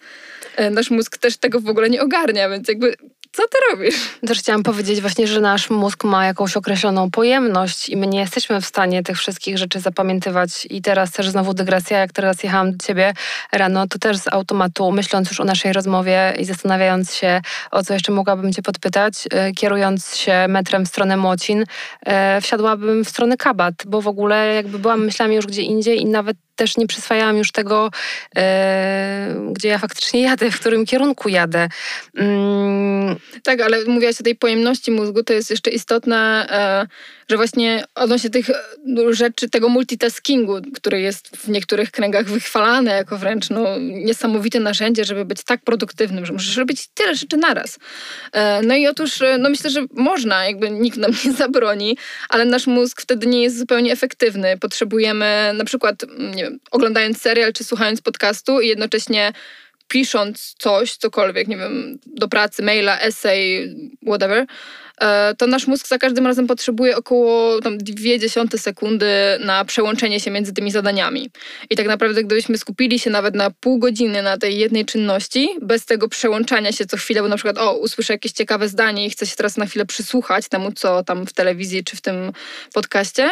[0.56, 2.96] E, nasz mózg też tego w ogóle nie ogarnia, więc jakby
[3.34, 3.96] co ty robisz?
[4.28, 8.62] Też chciałam powiedzieć właśnie, że nasz mózg ma jakąś określoną pojemność i my nie jesteśmy
[8.62, 10.68] w stanie tych wszystkich rzeczy zapamiętywać.
[10.70, 13.14] I teraz też znowu dygresja, jak teraz jechałam do ciebie
[13.52, 17.42] rano, to też z automatu, myśląc już o naszej rozmowie i zastanawiając się,
[17.72, 21.66] o co jeszcze mogłabym cię podpytać, e, kierując się metrem w stronę Młocin,
[22.06, 26.06] e, wsiadłabym w stronę Kabat, bo w ogóle jakby byłam myślami już gdzie indziej i
[26.06, 27.92] nawet też nie przyswajałam już tego,
[28.36, 31.68] e, gdzie ja faktycznie jadę, w którym kierunku jadę.
[32.16, 33.16] Mm.
[33.44, 36.88] Tak, ale mówiłaś o tej pojemności mózgu, to jest jeszcze istotne, e,
[37.30, 38.46] że właśnie odnośnie tych
[38.86, 45.06] no, rzeczy, tego multitaskingu, który jest w niektórych kręgach wychwalany jako wręcz no, niesamowite narzędzie,
[45.06, 47.80] żeby być tak produktywnym, że możesz robić tyle rzeczy naraz.
[48.32, 51.98] E, no i otóż, e, no myślę, że można, jakby nikt nam nie zabroni,
[52.30, 54.58] ale nasz mózg wtedy nie jest zupełnie efektywny.
[54.58, 55.96] Potrzebujemy na przykład,
[56.36, 59.34] nie wiem, oglądając serial czy słuchając podcastu i jednocześnie
[59.88, 63.76] pisząc coś, cokolwiek, nie wiem, do pracy, maila, essay,
[64.06, 64.46] whatever,
[65.38, 67.78] to nasz mózg za każdym razem potrzebuje około tam,
[68.20, 69.06] dziesiąte sekundy
[69.40, 71.30] na przełączenie się między tymi zadaniami.
[71.70, 75.86] I tak naprawdę, gdybyśmy skupili się nawet na pół godziny na tej jednej czynności, bez
[75.86, 79.26] tego przełączania się co chwilę, bo na przykład, o, usłyszę jakieś ciekawe zdanie i chcę
[79.26, 82.32] się teraz na chwilę przysłuchać temu, co tam w telewizji czy w tym
[82.74, 83.30] podcaście,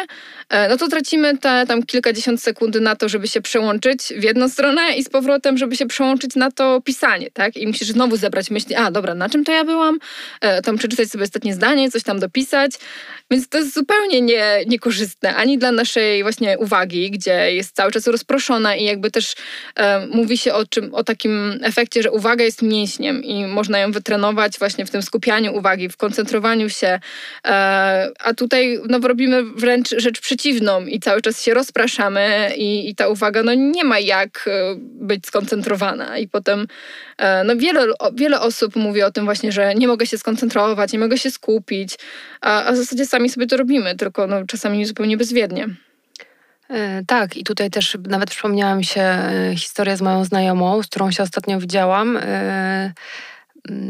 [0.48, 4.48] e, no to tracimy te tam kilkadziesiąt sekund na to, żeby się przełączyć w jedną
[4.48, 7.56] stronę i z powrotem, żeby się przełączyć na to pisanie, tak?
[7.56, 9.98] I musisz znowu zebrać myśli, a dobra, na czym to ja byłam?
[10.40, 12.72] E, tam przeczytać sobie ostatnie zdanie, coś tam dopisać.
[13.32, 18.06] Więc to jest zupełnie nie, niekorzystne ani dla naszej właśnie uwagi, gdzie jest cały czas
[18.06, 19.34] rozproszona i jakby też
[19.76, 23.92] e, mówi się o, czym, o takim efekcie, że uwaga jest mięśniem i można ją
[23.92, 27.00] wytrenować właśnie w tym skupianiu uwagi, w koncentrowaniu się.
[27.46, 32.94] E, a tutaj no, robimy wręcz rzecz przeciwną i cały czas się rozpraszamy i, i
[32.94, 36.18] ta uwaga no, nie ma jak e, być skoncentrowana.
[36.18, 36.66] I potem
[37.18, 40.98] e, no, wiele, wiele osób mówi o tym właśnie, że nie mogę się skoncentrować, nie
[40.98, 41.94] mogę się skupić,
[42.40, 45.68] a, a w zasadzie sami sobie to robimy, tylko no, czasami zupełnie bezwiednie.
[46.70, 50.86] E, tak, i tutaj też nawet przypomniała mi się e, historia z moją znajomą, z
[50.86, 52.92] którą się ostatnio widziałam, e,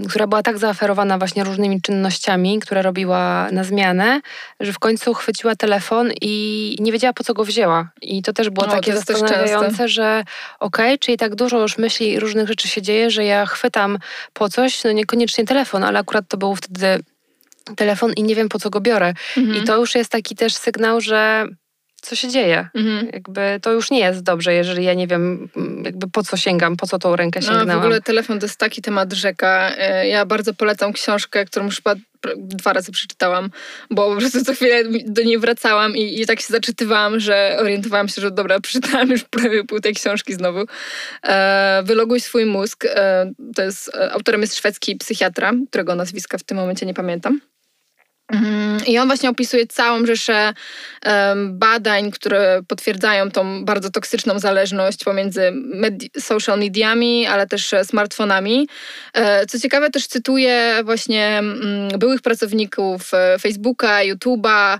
[0.08, 4.20] która była tak zaaferowana właśnie różnymi czynnościami, które robiła na zmianę,
[4.60, 7.90] że w końcu chwyciła telefon i nie wiedziała po co go wzięła.
[8.02, 10.24] I to też było takie zastanawiające, że
[10.60, 13.98] okej, okay, czyli tak dużo już myśli i różnych rzeczy się dzieje, że ja chwytam
[14.32, 17.02] po coś, no niekoniecznie telefon, ale akurat to był wtedy
[17.76, 19.14] telefon i nie wiem po co go biorę.
[19.36, 19.56] Mhm.
[19.56, 21.46] I to już jest taki też sygnał, że
[22.02, 22.68] co się dzieje.
[22.74, 23.08] Mhm.
[23.12, 25.48] Jakby to już nie jest dobrze, jeżeli ja nie wiem,
[25.84, 27.68] jakby po co sięgam, po co tą rękę sięgnęłam.
[27.68, 29.72] No, w ogóle telefon to jest taki temat rzeka.
[29.78, 31.94] E, ja bardzo polecam książkę, którą już chyba
[32.36, 33.50] dwa razy przeczytałam,
[33.90, 38.08] bo po prostu co chwilę do niej wracałam i, i tak się zaczytywałam, że orientowałam
[38.08, 40.64] się, że dobra, przeczytałam już prawie pół tej książki znowu.
[41.22, 42.84] E, Wyloguj swój mózg.
[42.84, 47.40] E, to jest, e, autorem jest szwedzki psychiatra, którego nazwiska w tym momencie nie pamiętam.
[48.32, 48.86] Mhm.
[48.86, 50.52] I on właśnie opisuje całą rzeszę
[51.48, 55.52] badań, które potwierdzają tą bardzo toksyczną zależność pomiędzy
[56.18, 58.68] social mediami, ale też e, smartfonami.
[59.14, 64.78] E, co ciekawe, też cytuję właśnie mm, byłych pracowników e, Facebooka, YouTube'a.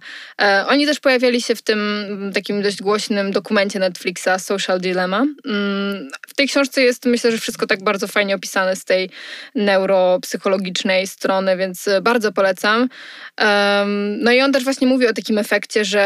[0.68, 5.26] Oni też pojawiali się w tym mm, takim dość głośnym dokumencie Netflixa Social Dilemma.
[5.46, 9.10] Mm, w tej książce jest, myślę, że wszystko tak bardzo fajnie opisane z tej
[9.54, 12.88] neuropsychologicznej strony, więc bardzo polecam.
[14.18, 16.02] No i on też właśnie mówi o takim efekcie, że,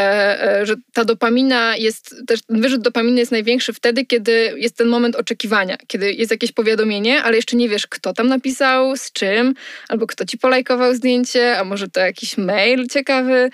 [0.59, 5.15] e, że ta dopamina jest, też wyrzut dopaminy jest największy wtedy, kiedy jest ten moment
[5.15, 9.53] oczekiwania, kiedy jest jakieś powiadomienie, ale jeszcze nie wiesz, kto tam napisał, z czym,
[9.89, 13.49] albo kto ci polajkował zdjęcie, a może to jakiś mail ciekawy.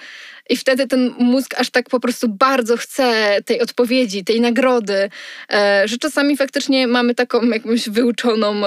[0.50, 5.10] I wtedy ten mózg aż tak po prostu bardzo chce tej odpowiedzi, tej nagrody,
[5.54, 8.62] e, że czasami faktycznie mamy taką jakąś wyuczoną,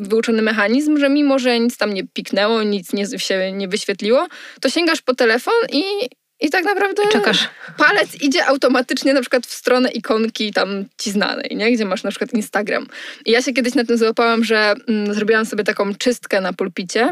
[0.00, 4.26] wyuczony mechanizm, że mimo, że nic tam nie piknęło, nic nie, się nie wyświetliło,
[4.60, 5.82] to sięgasz po telefon i,
[6.40, 7.48] i tak naprawdę Czekasz.
[7.76, 11.72] palec idzie automatycznie na przykład w stronę ikonki tam ci znanej, nie?
[11.72, 12.86] gdzie masz na przykład Instagram.
[13.26, 17.10] I ja się kiedyś na tym złapałam, że mm, zrobiłam sobie taką czystkę na pulpicie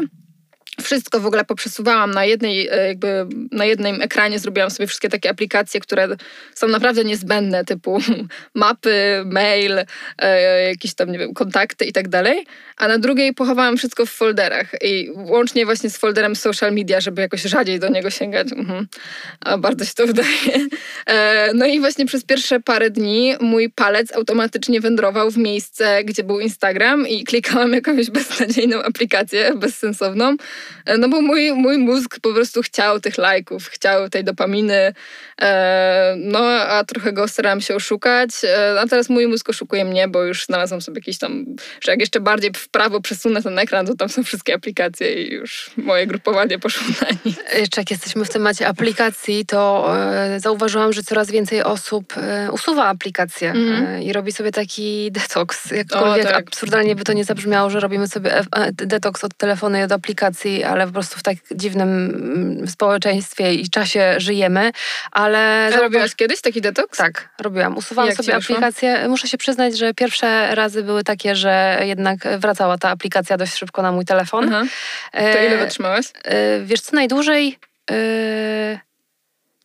[0.81, 5.29] wszystko w ogóle poprzesuwałam na jednej, e, jakby na jednym ekranie, zrobiłam sobie wszystkie takie
[5.29, 6.07] aplikacje, które
[6.55, 7.99] są naprawdę niezbędne, typu
[8.55, 9.85] mapy, mail,
[10.17, 12.45] e, jakieś tam, nie wiem, kontakty i tak dalej,
[12.77, 17.21] a na drugiej pochowałam wszystko w folderach i łącznie właśnie z folderem social media, żeby
[17.21, 18.47] jakoś rzadziej do niego sięgać.
[18.51, 18.87] Mhm.
[19.59, 20.67] Bardzo się to udaje.
[21.05, 26.23] E, no i właśnie przez pierwsze parę dni mój palec automatycznie wędrował w miejsce, gdzie
[26.23, 30.35] był Instagram i klikałam jakąś beznadziejną aplikację, bezsensowną,
[30.97, 34.93] no bo mój, mój mózg po prostu chciał tych lajków, chciał tej dopaminy,
[35.41, 40.07] e, no a trochę go starałam się oszukać, e, a teraz mój mózg oszukuje mnie,
[40.07, 41.45] bo już znalazłam sobie jakiś tam,
[41.81, 45.33] że jak jeszcze bardziej w prawo przesunę ten ekran, to tam są wszystkie aplikacje i
[45.33, 47.37] już moje grupowanie poszło na nic.
[47.57, 49.93] Jeszcze jak jesteśmy w temacie aplikacji, to
[50.37, 52.13] zauważyłam, że coraz więcej osób
[52.51, 54.01] usuwa aplikacje mm.
[54.01, 55.71] i robi sobie taki detoks.
[55.71, 56.47] Jakkolwiek o, tak.
[56.47, 60.87] absurdalnie by to nie zabrzmiało, że robimy sobie detoks od telefonu i od aplikacji, ale
[60.87, 64.71] po prostu w tak dziwnym mm, społeczeństwie i czasie żyjemy,
[65.11, 65.69] ale...
[65.75, 66.97] A robiłaś kiedyś taki detoks?
[66.97, 67.77] Tak, robiłam.
[67.77, 69.07] Usuwałam sobie aplikację.
[69.07, 73.81] Muszę się przyznać, że pierwsze razy były takie, że jednak wracała ta aplikacja dość szybko
[73.81, 74.53] na mój telefon.
[74.53, 74.63] Aha.
[75.11, 76.05] To ile wytrzymałaś?
[76.23, 77.59] E, wiesz co, najdłużej...
[77.91, 78.86] E,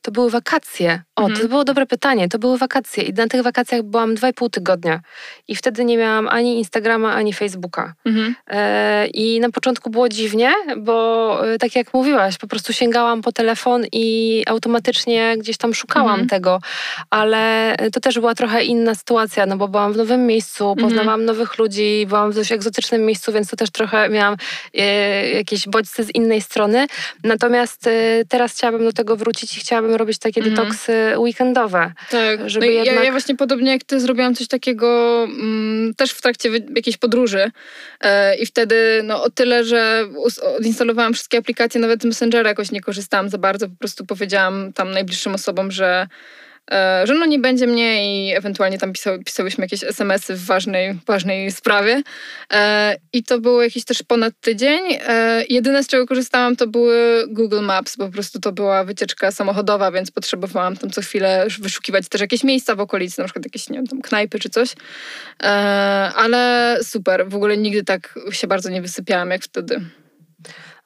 [0.03, 1.03] to były wakacje.
[1.17, 1.41] O, mhm.
[1.41, 2.29] to było dobre pytanie.
[2.29, 5.01] To były wakacje i na tych wakacjach byłam dwa i pół tygodnia.
[5.49, 7.95] I wtedy nie miałam ani Instagrama, ani Facebooka.
[8.05, 8.35] Mhm.
[8.47, 13.33] E, I na początku było dziwnie, bo e, tak jak mówiłaś, po prostu sięgałam po
[13.33, 16.29] telefon i automatycznie gdzieś tam szukałam mhm.
[16.29, 16.61] tego.
[17.11, 20.89] Ale to też była trochę inna sytuacja, no bo byłam w nowym miejscu, mhm.
[20.89, 24.37] poznawałam nowych ludzi, byłam w dość egzotycznym miejscu, więc to też trochę miałam
[24.75, 26.87] e, jakieś bodźce z innej strony.
[27.25, 30.55] Natomiast e, teraz chciałabym do tego wrócić i chciałabym robić takie mm.
[30.55, 31.93] detoksy weekendowe.
[32.11, 32.97] Tak, żeby no jednak...
[32.97, 37.51] ja, ja, właśnie podobnie jak ty zrobiłam coś takiego mm, też w trakcie jakiejś podróży
[38.01, 40.05] e, i wtedy no o tyle, że
[40.59, 45.35] odinstalowałam wszystkie aplikacje, nawet Messengera jakoś nie korzystałam za bardzo, po prostu powiedziałam tam najbliższym
[45.35, 46.07] osobom, że
[47.05, 51.53] że no nie będzie mnie i ewentualnie tam pisały, pisałyśmy jakieś SMS-y w ważnej, ważnej
[51.53, 52.03] sprawie.
[52.53, 54.81] E, I to było jakiś też ponad tydzień.
[55.09, 59.31] E, jedyne z czego korzystałam to były Google Maps, bo po prostu to była wycieczka
[59.31, 63.69] samochodowa, więc potrzebowałam tam co chwilę wyszukiwać też jakieś miejsca w okolicy, na przykład jakieś,
[63.71, 64.75] nie wiem, tam knajpy czy coś.
[66.15, 69.81] Ale super, w ogóle nigdy tak się bardzo nie wysypiałam jak wtedy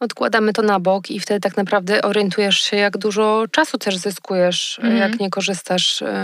[0.01, 4.81] odkładamy to na bok i wtedy tak naprawdę orientujesz się, jak dużo czasu też zyskujesz,
[4.83, 4.97] mm.
[4.97, 6.15] jak nie korzystasz e,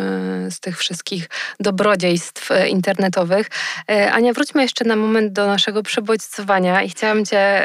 [0.51, 1.29] z tych wszystkich
[1.61, 3.51] dobrodziejstw e, internetowych.
[3.91, 7.63] E, Ania, wróćmy jeszcze na moment do naszego przebodźcowania i chciałam Cię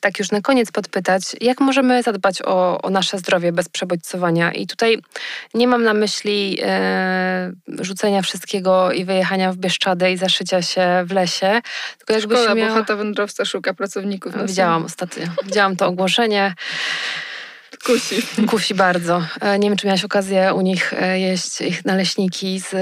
[0.00, 4.52] tak już na koniec podpytać, jak możemy zadbać o, o nasze zdrowie bez przebodźcowania?
[4.52, 4.98] I tutaj
[5.54, 11.12] nie mam na myśli e, rzucenia wszystkiego i wyjechania w Bieszczadę i zaszycia się w
[11.12, 11.60] lesie.
[11.98, 12.70] Tylko jakbyś Szkoda, miała...
[12.70, 14.46] bo Chata Wędrowca szuka pracowników.
[14.46, 15.26] Widziałam ostatnio.
[15.44, 16.54] Widziałam to ogłoszenie.
[17.84, 18.22] Kusi.
[18.46, 19.22] Kusi bardzo.
[19.40, 22.74] E, nie wiem, czy miałaś okazję u nich e, jeść ich naleśniki z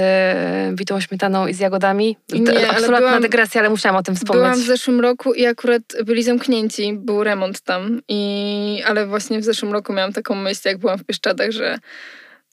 [0.75, 2.17] bitą e, śmietaną i z jagodami.
[2.29, 4.43] Nie, Absolutna byłam, dygresja, ale musiałam o tym wspomnieć.
[4.43, 6.93] Byłam w zeszłym roku i akurat byli zamknięci.
[6.93, 8.01] Był remont tam.
[8.07, 11.77] I, ale właśnie w zeszłym roku miałam taką myśl, jak byłam w Pieszczadach, że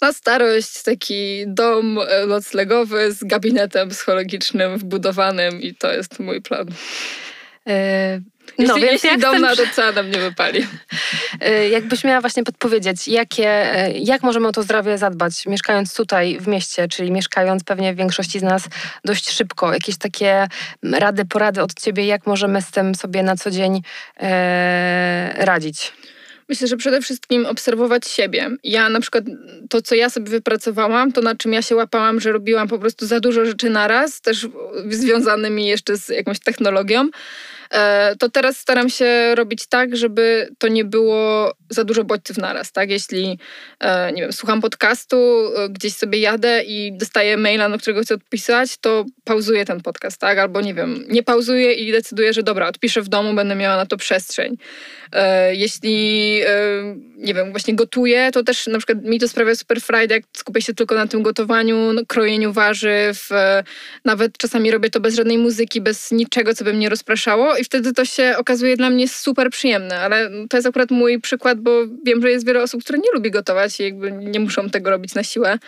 [0.00, 6.66] na starość taki dom noclegowy z gabinetem psychologicznym wbudowanym i to jest mój plan.
[8.58, 10.66] No, jeśli, więc jeśli dom nad oceanem nie wypali.
[11.48, 16.38] Y, jakbyś miała właśnie podpowiedzieć, jakie, y, jak możemy o to zdrowie zadbać, mieszkając tutaj
[16.40, 18.68] w mieście, czyli mieszkając pewnie w większości z nas
[19.04, 20.46] dość szybko, jakieś takie
[20.82, 23.82] rady, porady od ciebie, jak możemy z tym sobie na co dzień
[24.20, 25.92] e, radzić?
[26.52, 28.50] Myślę, że przede wszystkim obserwować siebie.
[28.64, 29.24] Ja na przykład
[29.70, 33.06] to, co ja sobie wypracowałam, to na czym ja się łapałam, że robiłam po prostu
[33.06, 34.48] za dużo rzeczy naraz, też
[34.90, 37.08] związanymi jeszcze z jakąś technologią.
[37.72, 42.72] E, to teraz staram się robić tak, żeby to nie było za dużo bodźców naraz,
[42.72, 42.90] tak?
[42.90, 43.38] Jeśli,
[43.80, 45.16] e, nie wiem, słucham podcastu,
[45.56, 50.18] e, gdzieś sobie jadę i dostaję maila, na którego chcę odpisać, to pauzuję ten podcast,
[50.20, 50.38] tak?
[50.38, 53.86] Albo, nie wiem, nie pauzuję i decyduję, że dobra, odpiszę w domu, będę miała na
[53.86, 54.56] to przestrzeń.
[55.52, 56.40] Jeśli,
[57.16, 60.62] nie wiem, właśnie gotuję, to też na przykład mi to sprawia super frajdę, jak skupię
[60.62, 63.28] się tylko na tym gotowaniu, no, krojeniu warzyw,
[64.04, 67.92] nawet czasami robię to bez żadnej muzyki, bez niczego, co by mnie rozpraszało i wtedy
[67.92, 71.70] to się okazuje dla mnie super przyjemne, ale to jest akurat mój przykład, bo
[72.06, 75.14] wiem, że jest wiele osób, które nie lubi gotować i jakby nie muszą tego robić
[75.14, 75.58] na siłę.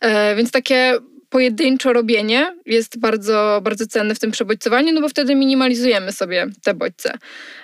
[0.00, 5.34] E, więc takie pojedynczo robienie jest bardzo, bardzo cenne w tym przebodźcowaniu, no bo wtedy
[5.34, 7.12] minimalizujemy sobie te bodźce.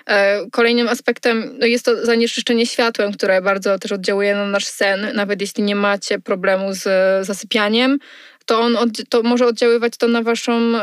[0.05, 5.07] E, kolejnym aspektem no jest to zanieczyszczenie światłem, które bardzo też oddziałuje na nasz sen.
[5.15, 6.85] Nawet jeśli nie macie problemu z
[7.25, 7.99] zasypianiem,
[8.45, 8.77] to on
[9.09, 10.73] to może oddziaływać to na waszą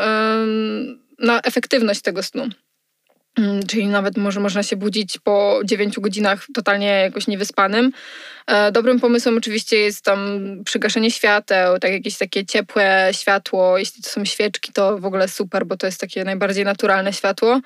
[1.20, 2.48] na efektywność tego snu.
[3.40, 7.92] Mm, czyli nawet może można się budzić po 9 godzinach totalnie jakoś niewyspanym.
[8.46, 13.78] E, dobrym pomysłem oczywiście jest tam przygaszenie świateł, tak jakieś takie ciepłe światło.
[13.78, 17.60] Jeśli to są świeczki, to w ogóle super, bo to jest takie najbardziej naturalne światło.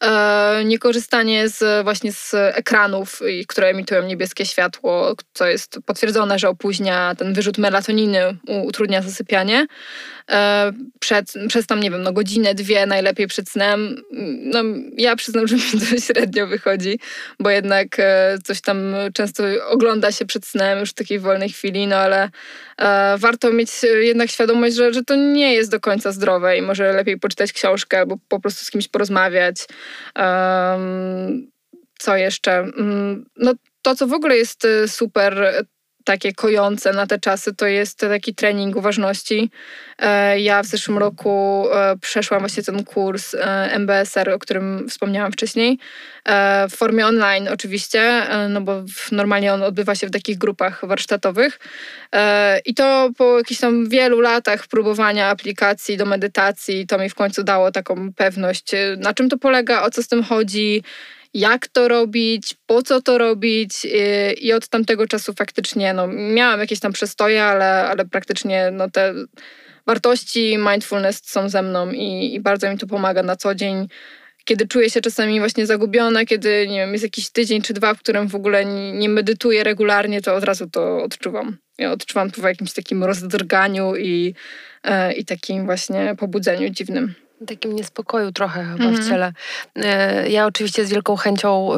[0.00, 7.14] E, niekorzystanie z, właśnie z ekranów, które emitują niebieskie światło, co jest potwierdzone, że opóźnia
[7.14, 8.20] ten wyrzut melatoniny,
[8.64, 9.66] utrudnia zasypianie.
[10.30, 14.02] E, przed, przez tam, nie wiem, no godzinę, dwie najlepiej przed snem.
[14.38, 14.60] No,
[14.96, 16.98] ja przyznam, że mi to średnio wychodzi,
[17.40, 17.96] bo jednak
[18.44, 22.30] coś tam często ogląda się przed snem już w takiej wolnej chwili, no ale
[22.78, 23.70] e, warto mieć
[24.00, 27.98] jednak świadomość, że, że to nie jest do końca zdrowe i może lepiej poczytać książkę
[27.98, 29.66] albo po prostu z kimś porozmawiać.
[31.98, 32.60] Co jeszcze?
[32.62, 35.64] Um, no to, co w ogóle jest e, super,
[36.04, 39.50] takie kojące na te czasy, to jest taki trening uważności.
[39.98, 43.38] E, ja w zeszłym roku e, przeszłam właśnie ten kurs e,
[43.72, 45.78] MBSR, o którym wspomniałam wcześniej,
[46.70, 51.58] w formie online oczywiście, no bo normalnie on odbywa się w takich grupach warsztatowych.
[52.64, 57.42] I to po jakichś tam wielu latach próbowania aplikacji do medytacji, to mi w końcu
[57.42, 60.82] dało taką pewność, na czym to polega, o co z tym chodzi,
[61.34, 66.60] jak to robić, po co to robić y, i od tamtego czasu faktycznie no, miałam
[66.60, 69.14] jakieś tam przestoje, ale, ale praktycznie no, te
[69.86, 73.88] wartości mindfulness są ze mną i, i bardzo mi to pomaga na co dzień
[74.44, 77.98] kiedy czuję się czasami właśnie zagubiona, kiedy nie wiem, jest jakiś tydzień czy dwa, w
[77.98, 81.58] którym w ogóle nie medytuję regularnie, to od razu to odczuwam.
[81.78, 84.34] Ja odczuwam to w jakimś takim rozdrganiu i,
[84.84, 87.14] e, i takim właśnie pobudzeniu dziwnym
[87.46, 89.08] takim niespokoju trochę chyba w mhm.
[89.08, 89.32] ciele.
[89.76, 91.68] E, ja oczywiście z wielką chęcią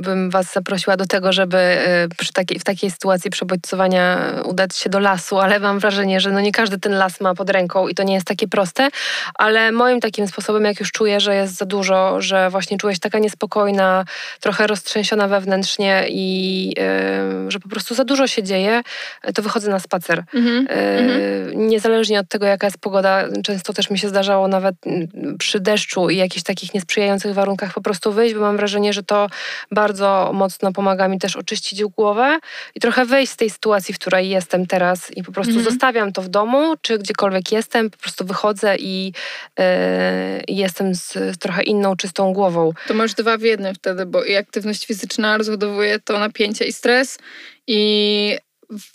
[0.00, 4.90] bym, was zaprosiła do tego, żeby e, przy takiej, w takiej sytuacji przebodźcowania udać się
[4.90, 7.94] do lasu, ale mam wrażenie, że no nie każdy ten las ma pod ręką i
[7.94, 8.88] to nie jest takie proste,
[9.34, 13.00] ale moim takim sposobem, jak już czuję, że jest za dużo, że właśnie czuję się
[13.00, 14.04] taka niespokojna,
[14.40, 18.82] trochę roztrzęsiona wewnętrznie i yy, że po prostu za dużo się dzieje,
[19.34, 20.24] to wychodzę na spacer.
[20.34, 20.66] Mhm.
[21.46, 24.83] Yy, niezależnie od tego, jaka jest pogoda, często też mi się zdarzało nawet
[25.38, 29.28] przy deszczu i jakichś takich niesprzyjających warunkach po prostu wyjść, bo mam wrażenie, że to
[29.70, 32.38] bardzo mocno pomaga mi też oczyścić głowę
[32.74, 35.70] i trochę wyjść z tej sytuacji, w której jestem teraz i po prostu mhm.
[35.70, 39.12] zostawiam to w domu, czy gdziekolwiek jestem, po prostu wychodzę i
[39.58, 39.64] yy,
[40.48, 42.72] jestem z, z, trochę inną, czystą głową.
[42.86, 47.18] To masz dwa w jednym wtedy, bo i aktywność fizyczna rozładowuje to napięcie i stres
[47.66, 48.38] i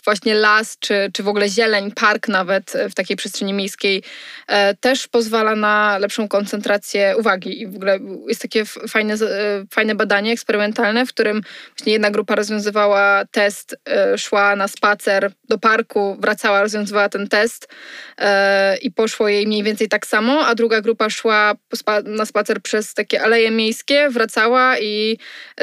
[0.04, 4.02] właśnie las, czy, czy w ogóle zieleń, park nawet w takiej przestrzeni miejskiej
[4.46, 7.62] e, też pozwala na lepszą koncentrację uwagi.
[7.62, 9.18] I w ogóle jest takie fajne, e,
[9.70, 11.42] fajne badanie eksperymentalne, w którym
[11.78, 17.68] właśnie jedna grupa rozwiązywała test, e, szła na spacer do parku, wracała, rozwiązywała ten test
[18.82, 21.54] i poszło jej mniej więcej tak samo, a druga grupa szła
[22.04, 25.18] na spacer przez takie aleje miejskie, wracała i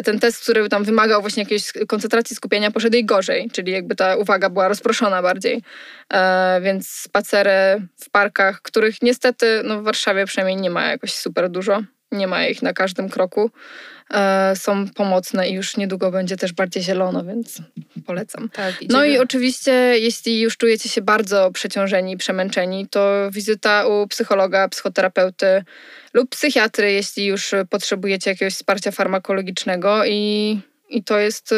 [0.05, 4.06] ten test, który tam wymagał właśnie jakiejś koncentracji, skupienia, poszedł jej gorzej, czyli jakby ta
[4.15, 5.63] uwaga była rozproszona bardziej.
[6.13, 11.49] E, więc spacery w parkach, których niestety no w Warszawie przynajmniej nie ma jakoś super
[11.49, 11.81] dużo.
[12.11, 13.51] Nie ma ich na każdym kroku.
[14.13, 17.61] E, są pomocne i już niedługo będzie też bardziej zielono, więc
[18.05, 18.49] polecam.
[18.49, 24.69] Tak, no i oczywiście, jeśli już czujecie się bardzo przeciążeni przemęczeni, to wizyta u psychologa,
[24.69, 25.63] psychoterapeuty
[26.13, 31.55] lub psychiatry, jeśli już potrzebujecie jakiegoś wsparcia farmakologicznego i, i to jest y,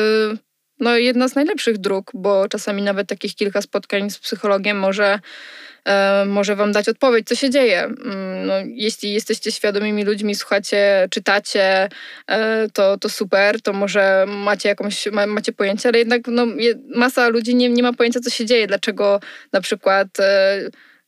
[0.79, 5.19] no, jedna z najlepszych dróg, bo czasami nawet takich kilka spotkań z psychologiem może
[5.85, 7.83] E, może wam dać odpowiedź, co się dzieje.
[7.83, 11.89] Mm, no, jeśli jesteście świadomymi ludźmi, słuchacie, czytacie,
[12.27, 16.47] e, to, to super, to może macie jakąś, macie pojęcie, ale jednak no,
[16.95, 19.19] masa ludzi nie, nie ma pojęcia, co się dzieje, dlaczego
[19.51, 20.59] na przykład e,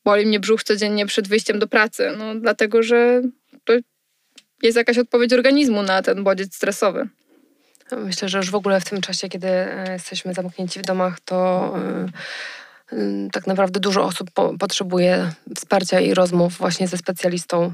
[0.06, 2.12] boli mnie brzuch codziennie przed wyjściem do pracy.
[2.18, 3.22] No, dlatego, że
[3.64, 3.74] to
[4.64, 7.10] jest jakaś odpowiedź organizmu na ten bodziec stresowy.
[7.97, 9.47] Myślę, że już w ogóle w tym czasie, kiedy
[9.91, 11.73] jesteśmy zamknięci w domach, to
[13.32, 17.73] tak naprawdę dużo osób po, potrzebuje wsparcia i rozmów właśnie ze specjalistą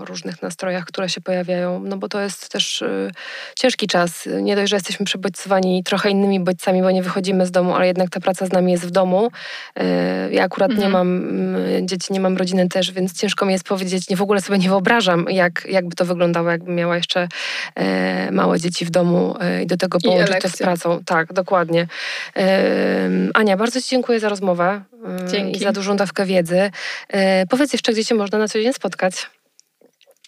[0.00, 3.10] o różnych nastrojach, które się pojawiają, no bo to jest też y,
[3.58, 4.28] ciężki czas.
[4.42, 8.10] Nie dość, że jesteśmy przebodźcowani trochę innymi bodźcami, bo nie wychodzimy z domu, ale jednak
[8.10, 9.30] ta praca z nami jest w domu.
[9.80, 9.82] Y,
[10.32, 10.88] ja akurat mhm.
[10.88, 14.22] nie mam y, dzieci, nie mam rodziny też, więc ciężko mi jest powiedzieć, nie w
[14.22, 17.28] ogóle sobie nie wyobrażam, jak, jakby to wyglądało, jakbym miała jeszcze
[18.30, 21.00] małe dzieci w domu i do tego połączyć to z pracą.
[21.04, 21.86] Tak, dokładnie.
[23.34, 24.82] Ania, bardzo Ci dziękuję za rozmowę
[25.30, 25.56] Dzięki.
[25.56, 26.70] i za dużą dawkę wiedzy.
[27.50, 29.30] Powiedz jeszcze, gdzie Cię można na co dzień spotkać.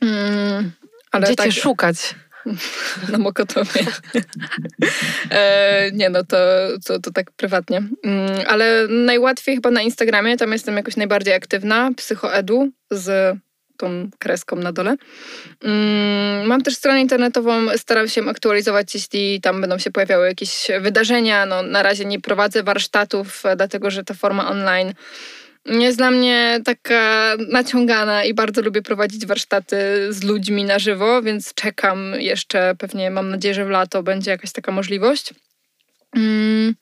[0.02, 0.72] Mm,
[1.20, 1.46] Gdzie tak...
[1.46, 2.14] cię szukać?
[3.12, 3.80] Na Mokotowie.
[5.30, 6.36] e, nie no, to,
[6.86, 7.82] to, to tak prywatnie.
[8.04, 13.38] Mm, ale najłatwiej chyba na Instagramie, tam jestem jakoś najbardziej aktywna, psychoedu z
[13.82, 14.96] tą kreską na dole.
[15.64, 21.46] Mm, mam też stronę internetową, staram się aktualizować, jeśli tam będą się pojawiały jakieś wydarzenia.
[21.46, 24.92] No, na razie nie prowadzę warsztatów, dlatego że ta forma online
[25.66, 29.76] jest dla mnie taka naciągana i bardzo lubię prowadzić warsztaty
[30.10, 34.52] z ludźmi na żywo, więc czekam jeszcze, pewnie mam nadzieję, że w lato będzie jakaś
[34.52, 35.34] taka możliwość.
[36.16, 36.74] Mm.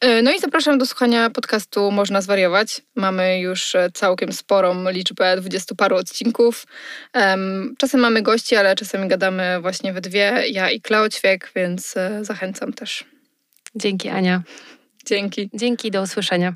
[0.00, 2.82] E, no i zapraszam do słuchania podcastu Można Zwariować.
[2.96, 6.66] Mamy już e, całkiem sporą liczbę, dwudziestu paru odcinków.
[7.78, 12.24] Czasem mamy gości, ale czasami gadamy właśnie we dwie, ja i Kleo Ćwiek, więc e,
[12.24, 13.04] zachęcam też.
[13.74, 14.42] Dzięki Ania.
[15.06, 15.50] Dzięki.
[15.54, 16.54] Dzięki, do usłyszenia.